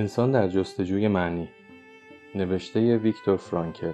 [0.00, 1.48] انسان در جستجوی معنی.
[2.34, 3.92] نوشته ویکتور فرانکل.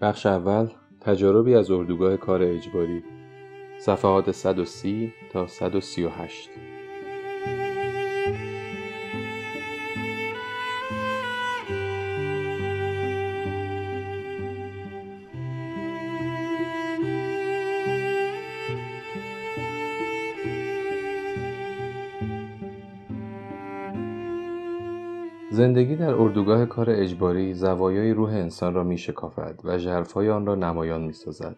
[0.00, 0.68] بخش اول
[1.00, 3.04] تجاربی از اردوگاه کار اجباری.
[3.78, 6.50] صفحات 130 تا 138
[25.52, 30.54] زندگی در اردوگاه کار اجباری زوایای روح انسان را می شکافد و ژرفهای آن را
[30.54, 31.56] نمایان می سازد.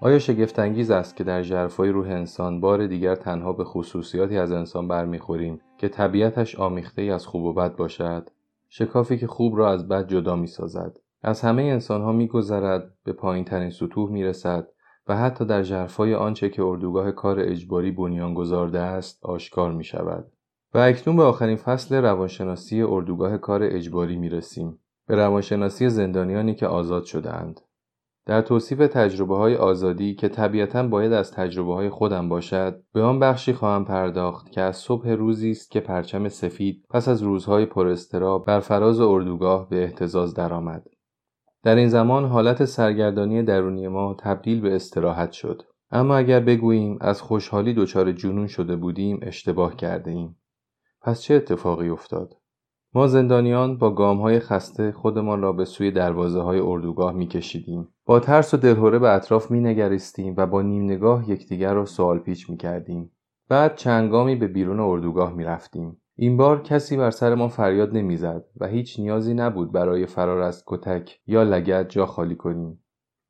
[0.00, 4.88] آیا شگفتانگیز است که در ژرفهای روح انسان بار دیگر تنها به خصوصیاتی از انسان
[4.88, 8.30] برمیخوریم که طبیعتش آمیخته از خوب و بد باشد
[8.68, 10.96] شکافی که خوب را از بد جدا می سازد.
[11.22, 14.68] از همه انسانها می گذرد، به پایین ترین سطوح می رسد
[15.08, 20.32] و حتی در ژرفهای آنچه که اردوگاه کار اجباری بنیان گذارده است آشکار می شود.
[20.74, 24.78] و اکنون به آخرین فصل روانشناسی اردوگاه کار اجباری می رسیم.
[25.06, 27.60] به روانشناسی زندانیانی که آزاد شدهاند.
[28.26, 33.20] در توصیف تجربه های آزادی که طبیعتا باید از تجربه های خودم باشد به آن
[33.20, 38.38] بخشی خواهم پرداخت که از صبح روزی است که پرچم سفید پس از روزهای پرسترا
[38.38, 40.86] بر فراز اردوگاه به احتزاز درآمد
[41.62, 47.22] در این زمان حالت سرگردانی درونی ما تبدیل به استراحت شد اما اگر بگوییم از
[47.22, 50.39] خوشحالی دچار جنون شده بودیم اشتباه کرده ایم
[51.02, 52.36] پس چه اتفاقی افتاد؟
[52.94, 57.88] ما زندانیان با گام های خسته خودمان را به سوی دروازه های اردوگاه می کشیدیم.
[58.06, 62.18] با ترس و دلهوره به اطراف می نگریستیم و با نیم نگاه یکدیگر را سوال
[62.18, 63.12] پیچ می کردیم.
[63.48, 66.00] بعد چنگامی به بیرون اردوگاه می رفتیم.
[66.16, 70.64] این بار کسی بر سر ما فریاد نمی‌زد و هیچ نیازی نبود برای فرار از
[70.66, 72.84] کتک یا لگت جا خالی کنیم.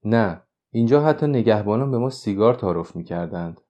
[0.04, 0.42] نه،
[0.72, 3.60] اینجا حتی نگهبانان به ما سیگار تعارف می کردند.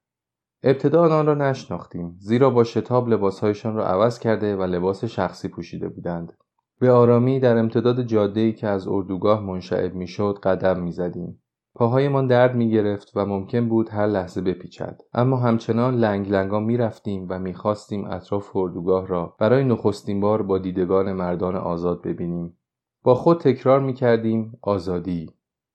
[0.62, 5.88] ابتدا آن را نشناختیم زیرا با شتاب لباسهایشان را عوض کرده و لباس شخصی پوشیده
[5.88, 6.32] بودند.
[6.80, 11.42] به آرامی در امتداد جاده‌ای که از اردوگاه منشعب می‌شد قدم می‌زدیم.
[11.74, 15.00] پاهایمان درد می گرفت و ممکن بود هر لحظه بپیچد.
[15.14, 20.42] اما همچنان لنگ لنگا می رفتیم و می خواستیم اطراف اردوگاه را برای نخستین بار
[20.42, 22.56] با دیدگان مردان آزاد ببینیم.
[23.02, 25.30] با خود تکرار می کردیم آزادی.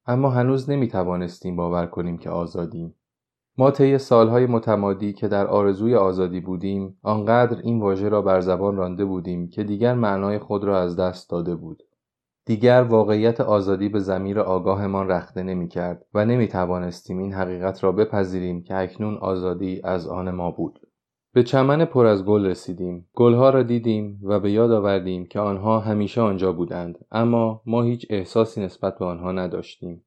[0.07, 2.95] اما هنوز نمی توانستیم باور کنیم که آزادیم.
[3.57, 8.75] ما طی سالهای متمادی که در آرزوی آزادی بودیم آنقدر این واژه را بر زبان
[8.75, 11.83] رانده بودیم که دیگر معنای خود را از دست داده بود
[12.45, 17.91] دیگر واقعیت آزادی به زمیر آگاهمان رخته نمی کرد و نمی توانستیم این حقیقت را
[17.91, 20.79] بپذیریم که اکنون آزادی از آن ما بود.
[21.33, 23.09] به چمن پر از گل رسیدیم.
[23.13, 28.07] گلها را دیدیم و به یاد آوردیم که آنها همیشه آنجا بودند اما ما هیچ
[28.09, 30.04] احساسی نسبت به آنها نداشتیم.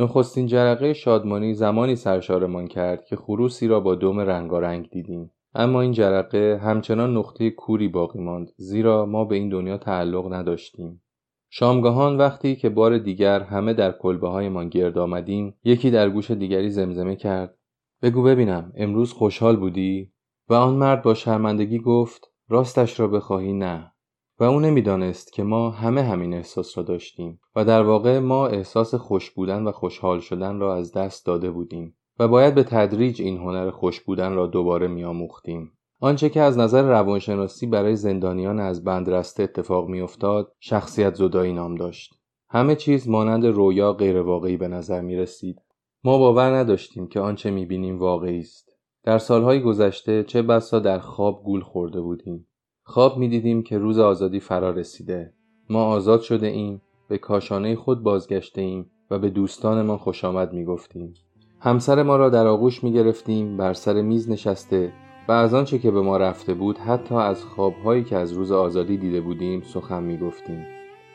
[0.00, 5.30] نخستین جرقه شادمانی زمانی سرشارمان کرد که خروسی را با دم رنگارنگ دیدیم.
[5.54, 11.02] اما این جرقه همچنان نقطه کوری باقی ماند زیرا ما به این دنیا تعلق نداشتیم.
[11.50, 16.70] شامگاهان وقتی که بار دیگر همه در کلبه هایمان گرد آمدیم یکی در گوش دیگری
[16.70, 17.58] زمزمه کرد.
[18.02, 20.12] بگو ببینم امروز خوشحال بودی؟
[20.48, 23.92] و آن مرد با شرمندگی گفت راستش را بخواهی نه.
[24.40, 28.94] و او نمی‌دانست که ما همه همین احساس را داشتیم و در واقع ما احساس
[28.94, 33.36] خوش بودن و خوشحال شدن را از دست داده بودیم و باید به تدریج این
[33.36, 39.10] هنر خوش بودن را دوباره میآموختیم آنچه که از نظر روانشناسی برای زندانیان از بند
[39.10, 42.14] رسته اتفاق میافتاد شخصیت زدایی نام داشت
[42.52, 45.56] همه چیز مانند رویا غیرواقعی به نظر می رسید.
[46.04, 48.76] ما باور نداشتیم که آنچه می بینیم واقعی است.
[49.04, 52.46] در سالهای گذشته چه بسا در خواب گول خورده بودیم.
[52.90, 55.32] خواب می دیدیم که روز آزادی فرا رسیده.
[55.68, 60.64] ما آزاد شده ایم، به کاشانه خود بازگشته ایم و به دوستانمان خوش آمد می
[60.64, 61.14] گفتیم.
[61.60, 64.92] همسر ما را در آغوش می گرفتیم، بر سر میز نشسته
[65.28, 68.96] و از آنچه که به ما رفته بود حتی از خوابهایی که از روز آزادی
[68.96, 70.66] دیده بودیم سخن می گفتیم.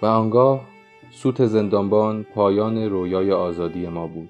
[0.01, 0.62] و آنگاه
[1.12, 4.30] سوت زندانبان پایان رویای آزادی ما بود.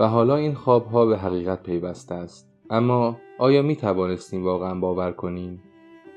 [0.00, 2.50] و حالا این خوابها به حقیقت پیوسته است.
[2.70, 5.62] اما آیا می توانستیم واقعا باور کنیم؟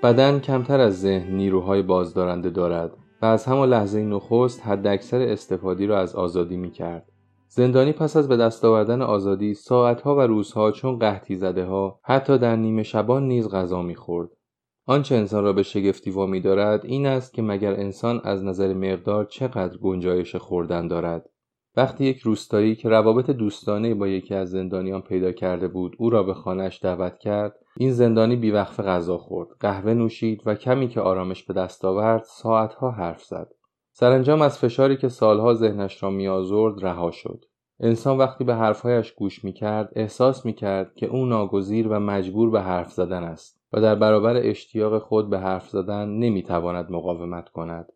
[0.03, 5.99] بدن کمتر از ذهن نیروهای بازدارنده دارد و از همان لحظه نخست حداکثر استفادی را
[5.99, 7.11] از آزادی می کرد
[7.47, 12.37] زندانی پس از به دست آوردن آزادی ساعتها و روزها چون قحطی زده ها حتی
[12.37, 14.29] در نیمه شبان نیز غذا می‌خورد.
[14.85, 19.25] آنچه انسان را به شگفتی وامی دارد این است که مگر انسان از نظر مقدار
[19.25, 21.29] چقدر گنجایش خوردن دارد؟
[21.77, 26.23] وقتی یک روستایی که روابط دوستانه با یکی از زندانیان پیدا کرده بود او را
[26.23, 31.43] به خانهاش دعوت کرد این زندانی بیوقفه غذا خورد قهوه نوشید و کمی که آرامش
[31.43, 33.51] به دست آورد ساعتها حرف زد.
[33.91, 37.45] سرانجام از فشاری که سالها ذهنش را میآزرد رها شد.
[37.79, 42.91] انسان وقتی به حرفهایش گوش می‌کرد احساس می‌کرد که او ناگزیر و مجبور به حرف
[42.91, 47.87] زدن است و در برابر اشتیاق خود به حرف زدن نمی‌تواند مقاومت کند.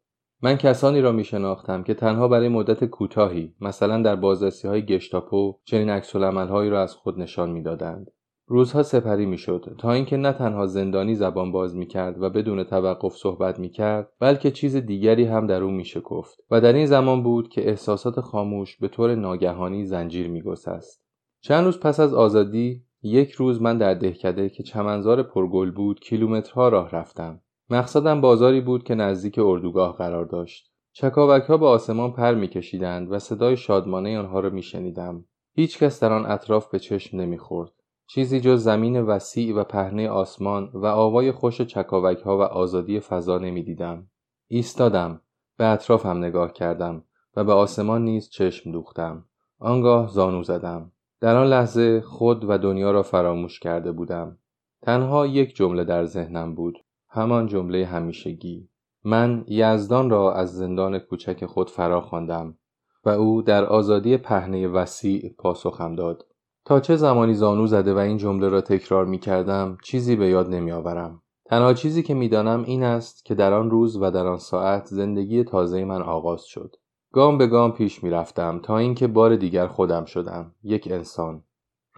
[0.41, 5.59] من کسانی را می شناختم که تنها برای مدت کوتاهی مثلا در بازرسی های گشتاپو
[5.65, 8.11] چنین عکس را از خود نشان می‌دادند.
[8.49, 13.59] روزها سپری می‌شد تا اینکه نه تنها زندانی زبان باز می‌کرد و بدون توقف صحبت
[13.59, 18.19] می‌کرد بلکه چیز دیگری هم در او میشکفت و در این زمان بود که احساسات
[18.19, 21.03] خاموش به طور ناگهانی زنجیر میگسست.
[21.41, 26.69] چند روز پس از آزادی یک روز من در دهکده که چمنزار پرگل بود کیلومترها
[26.69, 27.41] راه رفتم.
[27.69, 30.71] مقصدم بازاری بود که نزدیک اردوگاه قرار داشت.
[30.93, 35.25] چکاوک ها به آسمان پر میکشیدند و صدای شادمانه آنها را میشنیدم.
[35.53, 37.71] هیچکس در آن اطراف به چشم نمی‌خورد.
[38.07, 43.37] چیزی جز زمین وسیع و پهنه آسمان و آوای خوش چکاوک ها و آزادی فضا
[43.37, 44.07] نمی‌دیدم.
[44.47, 45.21] ایستادم.
[45.57, 47.03] به اطرافم نگاه کردم
[47.35, 49.25] و به آسمان نیز چشم دوختم.
[49.59, 50.91] آنگاه زانو زدم.
[51.21, 54.37] در آن لحظه خود و دنیا را فراموش کرده بودم.
[54.81, 56.77] تنها یک جمله در ذهنم بود.
[57.09, 58.69] همان جمله همیشگی
[59.03, 62.57] من یزدان را از زندان کوچک خود فرا خواندم
[63.05, 66.25] و او در آزادی پهنه وسیع پاسخم داد
[66.65, 70.49] تا چه زمانی زانو زده و این جمله را تکرار می کردم چیزی به یاد
[70.49, 71.21] نمی آورم.
[71.45, 75.43] تنها چیزی که می‌دانم این است که در آن روز و در آن ساعت زندگی
[75.43, 76.75] تازه من آغاز شد.
[77.13, 80.55] گام به گام پیش می رفتم تا اینکه بار دیگر خودم شدم.
[80.63, 81.43] یک انسان.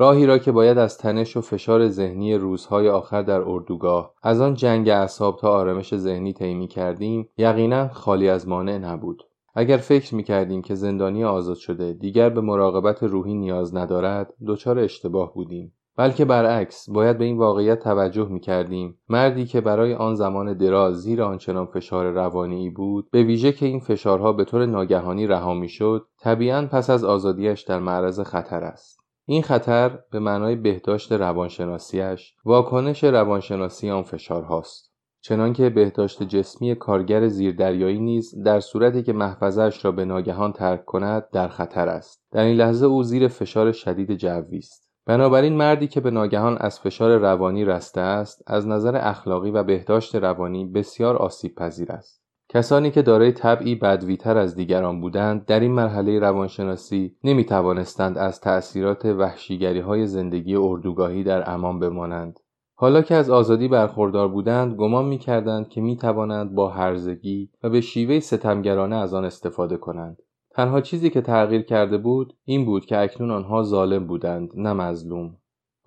[0.01, 4.53] راهی را که باید از تنش و فشار ذهنی روزهای آخر در اردوگاه از آن
[4.53, 9.23] جنگ اعصاب تا آرامش ذهنی طی کردیم یقینا خالی از مانع نبود.
[9.55, 14.79] اگر فکر می کردیم که زندانی آزاد شده دیگر به مراقبت روحی نیاز ندارد دچار
[14.79, 15.73] اشتباه بودیم.
[15.97, 21.01] بلکه برعکس باید به این واقعیت توجه می کردیم مردی که برای آن زمان دراز
[21.01, 25.69] زیر آنچنان فشار روانی بود به ویژه که این فشارها به طور ناگهانی رها می
[25.69, 28.98] شد طبیعا پس از آزادیش در معرض خطر است.
[29.31, 34.91] این خطر به معنای بهداشت روانشناسیش واکنش روانشناسی آن فشارهاست.
[35.21, 41.29] چنانکه بهداشت جسمی کارگر زیردریایی نیز در صورتی که محفظهاش را به ناگهان ترک کند
[41.31, 42.21] در خطر است.
[42.31, 44.89] در این لحظه او زیر فشار شدید جوی است.
[45.05, 50.15] بنابراین مردی که به ناگهان از فشار روانی رسته است از نظر اخلاقی و بهداشت
[50.15, 52.18] روانی بسیار آسیب پذیر است.
[52.49, 58.41] کسانی که دارای طبعی بدویتر از دیگران بودند در این مرحله روانشناسی نمی توانستند از
[58.41, 62.39] تأثیرات وحشیگری های زندگی اردوگاهی در امان بمانند
[62.81, 67.69] حالا که از آزادی برخوردار بودند گمان می کردند که می توانند با هرزگی و
[67.69, 70.17] به شیوه ستمگرانه از آن استفاده کنند.
[70.51, 75.37] تنها چیزی که تغییر کرده بود این بود که اکنون آنها ظالم بودند نه مظلوم.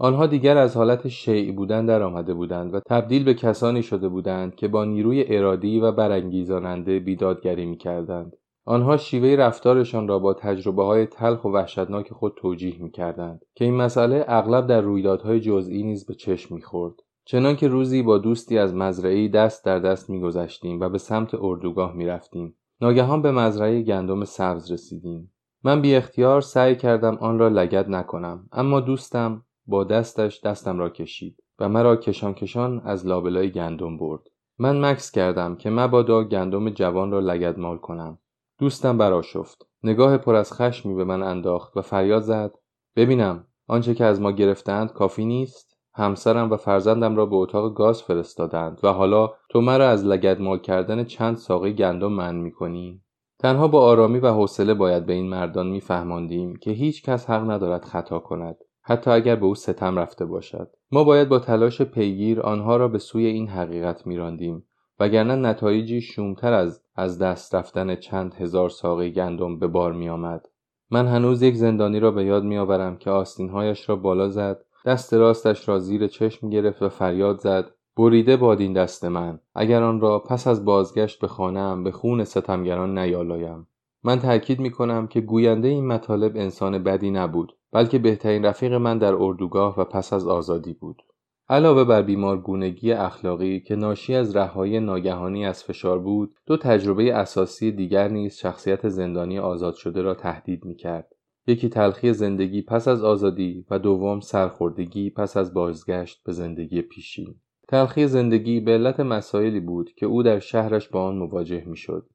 [0.02, 4.54] آنها دیگر از حالت شیع بودن در آمده بودند و تبدیل به کسانی شده بودند
[4.54, 8.36] که با نیروی ارادی و برانگیزاننده بیدادگری می کردند.
[8.64, 13.64] آنها شیوه رفتارشان را با تجربه های تلخ و وحشتناک خود توجیه می کردند که
[13.64, 16.94] این مسئله اغلب در رویدادهای جزئی نیز به چشم می‌خورد.
[17.24, 22.56] چنانکه روزی با دوستی از مزرعی دست در دست میگذشتیم و به سمت اردوگاه می‌رفتیم
[22.80, 25.32] ناگهان به مزرعه گندم سبز رسیدیم
[25.64, 30.88] من بی اختیار سعی کردم آن را لگد نکنم اما دوستم با دستش دستم را
[30.88, 34.20] کشید و مرا کشان کشان از لابلای گندم برد.
[34.58, 38.18] من مکس کردم که مبادا گندم جوان را لگدمال کنم.
[38.58, 42.54] دوستم براشفت نگاه پر از خشمی به من انداخت و فریاد زد.
[42.96, 48.02] ببینم آنچه که از ما گرفتند کافی نیست؟ همسرم و فرزندم را به اتاق گاز
[48.02, 53.02] فرستادند و حالا تو مرا از لگدمال کردن چند ساقه گندم من می‌کنی؟
[53.38, 57.84] تنها با آرامی و حوصله باید به این مردان میفهماندیم که هیچ کس حق ندارد
[57.84, 58.56] خطا کند.
[58.82, 60.70] حتی اگر به او ستم رفته باشد.
[60.92, 64.64] ما باید با تلاش پیگیر آنها را به سوی این حقیقت میراندیم
[65.00, 70.48] وگرنه نتایجی شومتر از از دست رفتن چند هزار ساقه گندم به بار می آمد.
[70.90, 75.14] من هنوز یک زندانی را به یاد می آورم که آستینهایش را بالا زد دست
[75.14, 79.38] راستش را زیر چشم گرفت و فریاد زد بریده بادین دست من.
[79.54, 83.66] اگر آن را پس از بازگشت به خانهام به خون ستمگران نیالایم.
[84.04, 87.52] من تأکید می کنم که گوینده این مطالب انسان بدی نبود.
[87.72, 91.02] بلکه بهترین رفیق من در اردوگاه و پس از آزادی بود.
[91.48, 97.72] علاوه بر بیمارگونگی اخلاقی که ناشی از رهایی ناگهانی از فشار بود دو تجربه اساسی
[97.72, 101.12] دیگر نیز شخصیت زندانی آزاد شده را تهدید می کرد.
[101.46, 107.34] یکی تلخی زندگی پس از آزادی و دوم سرخوردگی پس از بازگشت به زندگی پیشین.
[107.68, 112.06] تلخی زندگی به علت مسائلی بود که او در شهرش با آن مواجه می‌شد.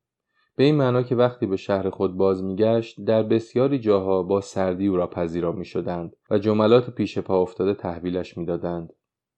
[0.57, 4.87] به این معنا که وقتی به شهر خود باز میگشت در بسیاری جاها با سردی
[4.87, 8.93] او را پذیرا می‌شدند و جملات پیش پا افتاده تحویلش می‌دادند.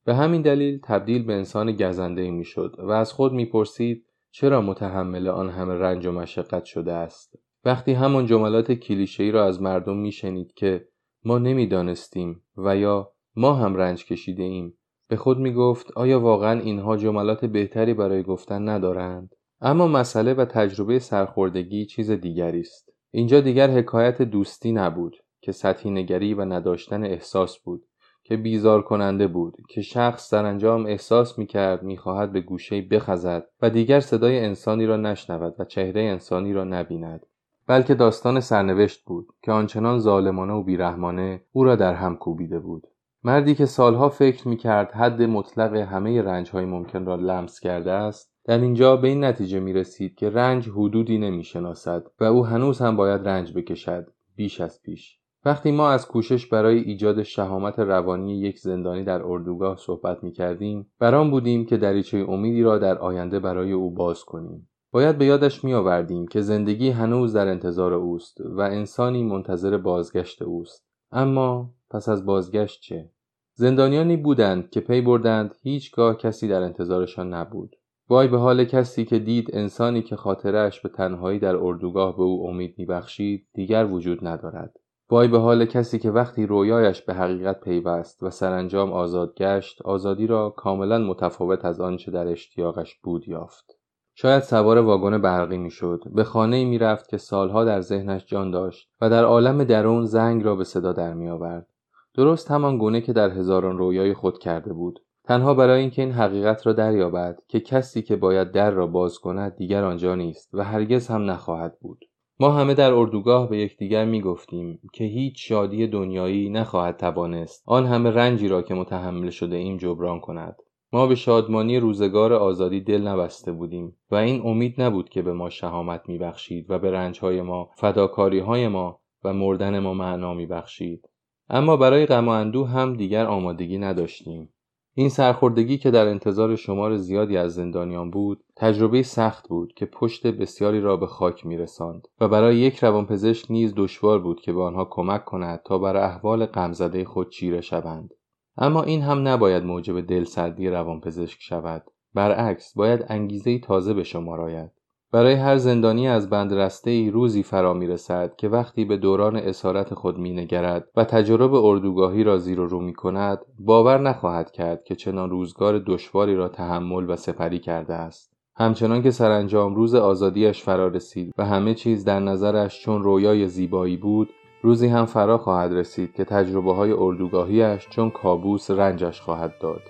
[0.06, 5.50] به همین دلیل تبدیل به انسان گزنده می‌شد و از خود می‌پرسید چرا متحمل آن
[5.50, 7.40] همه رنج و مشقت شده است.
[7.66, 10.88] وقتی همان جملات کلیشه‌ای را از مردم میشنید که
[11.26, 16.60] ما نمی‌دانستیم و یا ما هم رنج کشیده ایم به خود می گفت آیا واقعا
[16.60, 22.90] اینها جملات بهتری برای گفتن ندارند؟ اما مسئله و تجربه سرخوردگی چیز دیگری است.
[23.12, 27.86] اینجا دیگر حکایت دوستی نبود که سطحی نگری و نداشتن احساس بود
[28.24, 33.48] که بیزار کننده بود که شخص سرانجام احساس می کرد می خواهد به گوشه بخزد
[33.62, 37.26] و دیگر صدای انسانی را نشنود و چهره انسانی را نبیند
[37.68, 42.88] بلکه داستان سرنوشت بود که آنچنان ظالمانه و بیرحمانه او را در هم کوبیده بود.
[43.24, 47.92] مردی که سالها فکر می کرد حد مطلق همه رنج های ممکن را لمس کرده
[47.92, 52.46] است در اینجا به این نتیجه می رسید که رنج حدودی نمی شناسد و او
[52.46, 55.20] هنوز هم باید رنج بکشد بیش از پیش.
[55.46, 60.92] وقتی ما از کوشش برای ایجاد شهامت روانی یک زندانی در اردوگاه صحبت می کردیم
[61.00, 64.70] برام بودیم که دریچه امیدی را در آینده برای او باز کنیم.
[64.92, 70.42] باید به یادش می آوردیم که زندگی هنوز در انتظار اوست و انسانی منتظر بازگشت
[70.42, 70.86] اوست.
[71.12, 73.10] اما پس از بازگشت چه؟
[73.54, 77.76] زندانیانی بودند که پی بردند هیچگاه کسی در انتظارشان نبود.
[78.10, 82.50] وای به حال کسی که دید انسانی که خاطرش به تنهایی در اردوگاه به او
[82.50, 84.80] امید میبخشید دیگر وجود ندارد.
[85.10, 90.28] وای به حال کسی که وقتی رویایش به حقیقت پیوست و سرانجام آزاد گشت آزادی
[90.28, 93.72] را کاملا متفاوت از آنچه در اشتیاقش بود یافت.
[94.16, 98.90] شاید سوار واگن برقی می‌شد به خانه می رفت که سالها در ذهنش جان داشت
[99.02, 101.68] و در عالم درون زنگ را به صدا در می آورد.
[102.16, 105.00] درست همان گونه که در هزاران رویای خود کرده بود.
[105.30, 109.56] تنها برای اینکه این حقیقت را دریابد که کسی که باید در را باز کند
[109.56, 112.06] دیگر آنجا نیست و هرگز هم نخواهد بود.
[112.40, 117.86] ما همه در اردوگاه به یکدیگر می گفتیم که هیچ شادی دنیایی نخواهد توانست آن
[117.86, 120.56] همه رنجی را که متحمل شده ایم جبران کند.
[120.94, 125.50] ما به شادمانی روزگار آزادی دل نبسته بودیم و این امید نبود که به ما
[125.50, 131.10] شهامت میبخشید و به رنجهای ما فداکاریهای ما و مردن ما معنا میبخشید
[131.50, 134.50] اما برای غم هم دیگر آمادگی نداشتیم.
[135.00, 140.28] این سرخوردگی که در انتظار شمار زیادی از زندانیان بود تجربه سخت بود که پشت
[140.28, 144.86] بسیاری را به خاک میرساند و برای یک روانپزشک نیز دشوار بود که به آنها
[144.86, 148.14] کمک کند تا بر احوال غمزده خود چیره شوند.
[148.58, 151.84] اما این هم نباید موجب دلسردی روانپزشک شود.
[152.14, 154.72] برعکس باید انگیزه تازه به شما آید.
[155.12, 159.36] برای هر زندانی از بند رسته ای روزی فرا می رسد که وقتی به دوران
[159.36, 164.52] اسارت خود می نگرد و تجربه اردوگاهی را زیر و رو می کند باور نخواهد
[164.52, 168.34] کرد که چنان روزگار دشواری را تحمل و سپری کرده است.
[168.56, 173.98] همچنان که سرانجام روز آزادیش فرا رسید و همه چیز در نظرش چون رویای زیبایی
[173.98, 174.30] بود
[174.62, 179.82] روزی هم فرا خواهد رسید که تجربه های اردوگاهیش چون کابوس رنجش خواهد داد.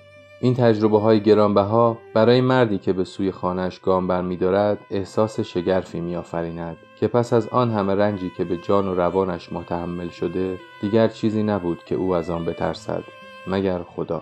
[0.41, 6.77] این تجربه های گرانبها برای مردی که به سوی خانهش گام برمیدارد احساس شگرفی میآفریند
[7.00, 11.43] که پس از آن همه رنجی که به جان و روانش متحمل شده دیگر چیزی
[11.43, 13.03] نبود که او از آن بترسد
[13.48, 14.22] مگر خدا.